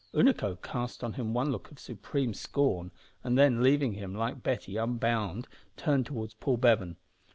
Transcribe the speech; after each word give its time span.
Unaco 0.15 0.59
cast 0.63 1.03
on 1.03 1.13
him 1.13 1.31
one 1.31 1.51
look 1.51 1.69
of 1.69 1.77
supreme 1.77 2.33
scorn, 2.33 2.89
and 3.23 3.37
then, 3.37 3.61
leaving 3.61 3.93
him, 3.93 4.15
like 4.15 4.41
Betty, 4.41 4.75
unbound, 4.75 5.47
turned 5.77 6.07
towards 6.07 6.33
Paul 6.33 6.57
Bevan. 6.57 6.97